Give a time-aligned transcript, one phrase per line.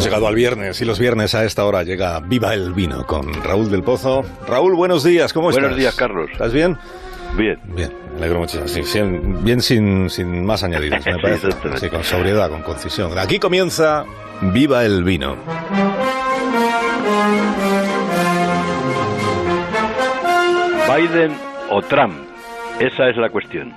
[0.00, 3.34] Hemos llegado al viernes y los viernes a esta hora llega Viva el Vino con
[3.44, 4.24] Raúl del Pozo.
[4.48, 5.60] Raúl, buenos días, ¿cómo estás?
[5.62, 6.30] Buenos días, Carlos.
[6.32, 6.78] ¿Estás bien?
[7.36, 7.60] Bien.
[7.76, 8.86] Bien, me alegro muchísimo.
[8.86, 8.98] Sí,
[9.42, 11.48] bien sin, sin más añadidos, me parece.
[11.76, 13.18] Sí, con sobriedad, con concisión.
[13.18, 14.06] Aquí comienza
[14.40, 15.36] Viva el Vino.
[20.88, 21.36] Biden
[21.68, 22.14] o Trump,
[22.80, 23.74] esa es la cuestión.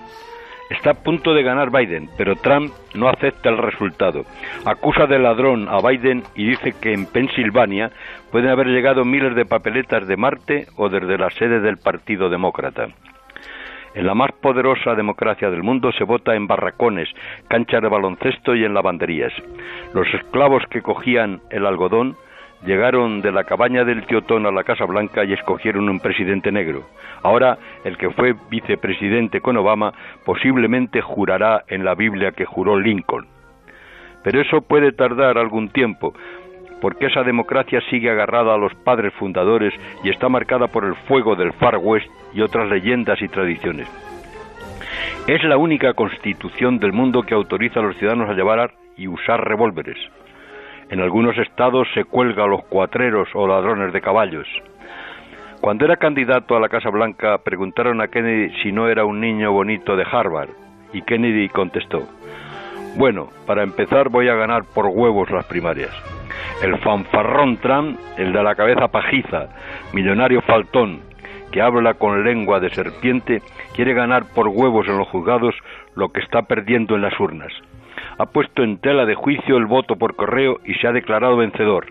[0.69, 4.25] Está a punto de ganar Biden, pero Trump no acepta el resultado.
[4.65, 7.91] Acusa de ladrón a Biden y dice que en Pensilvania
[8.31, 12.87] pueden haber llegado miles de papeletas de Marte o desde la sede del Partido Demócrata.
[13.93, 17.09] En la más poderosa democracia del mundo se vota en barracones,
[17.47, 19.33] canchas de baloncesto y en lavanderías.
[19.93, 22.15] Los esclavos que cogían el algodón
[22.65, 26.83] llegaron de la cabaña del Teotón a la Casa Blanca y escogieron un presidente negro.
[27.21, 29.93] Ahora, el que fue vicepresidente con Obama
[30.25, 33.27] posiblemente jurará en la Biblia que juró Lincoln.
[34.23, 36.13] Pero eso puede tardar algún tiempo,
[36.81, 41.35] porque esa democracia sigue agarrada a los padres fundadores y está marcada por el fuego
[41.35, 43.87] del Far West y otras leyendas y tradiciones.
[45.27, 49.41] Es la única constitución del mundo que autoriza a los ciudadanos a llevar y usar
[49.47, 49.97] revólveres.
[50.89, 54.47] En algunos estados se cuelga a los cuatreros o ladrones de caballos.
[55.61, 59.51] Cuando era candidato a la Casa Blanca preguntaron a Kennedy si no era un niño
[59.51, 60.49] bonito de Harvard
[60.91, 62.03] y Kennedy contestó,
[62.97, 65.91] bueno, para empezar voy a ganar por huevos las primarias.
[66.61, 69.47] El fanfarrón Trump, el de la cabeza pajiza,
[69.93, 70.99] millonario faltón,
[71.51, 73.41] que habla con lengua de serpiente,
[73.73, 75.55] quiere ganar por huevos en los juzgados
[75.95, 77.53] lo que está perdiendo en las urnas
[78.17, 81.87] ha puesto en tela de juicio el voto por correo y se ha declarado vencedor.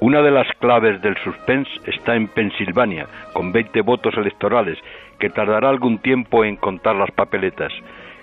[0.00, 4.78] Una de las claves del suspense está en Pensilvania, con 20 votos electorales,
[5.18, 7.72] que tardará algún tiempo en contar las papeletas.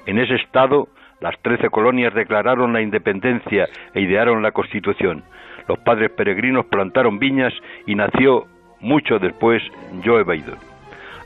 [0.08, 0.88] En ese estado,
[1.20, 5.24] las 13 colonias declararon la independencia e idearon la Constitución.
[5.68, 7.54] Los padres peregrinos plantaron viñas
[7.86, 8.46] y nació
[8.80, 9.62] mucho después
[10.04, 10.56] Joe Biden.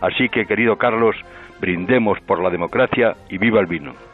[0.02, 1.16] Así que, querido Carlos,
[1.62, 4.11] brindemos por la democracia y viva el vino.